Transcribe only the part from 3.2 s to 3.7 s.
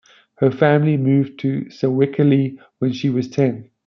ten.